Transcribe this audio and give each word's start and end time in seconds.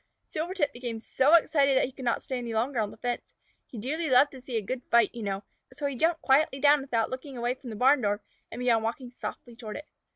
Silvertip 0.27 0.73
became 0.73 0.99
so 0.99 1.33
excited 1.35 1.77
that 1.77 1.85
he 1.85 1.91
could 1.91 2.05
not 2.05 2.23
stay 2.23 2.41
longer 2.41 2.79
on 2.79 2.89
the 2.89 2.97
fence. 2.97 3.35
He 3.67 3.77
dearly 3.77 4.09
loved 4.09 4.31
to 4.31 4.41
see 4.41 4.57
a 4.57 4.61
good 4.63 4.81
fight, 4.89 5.13
you 5.13 5.21
know, 5.21 5.43
so 5.73 5.85
he 5.85 5.95
jumped 5.95 6.23
quietly 6.23 6.59
down 6.59 6.81
without 6.81 7.11
looking 7.11 7.37
away 7.37 7.53
from 7.53 7.69
the 7.69 7.75
barn 7.75 8.01
door, 8.01 8.23
and 8.49 8.57
began 8.57 8.81
walking 8.81 9.11
softly 9.11 9.55
toward 9.55 9.77
it. 9.77 9.85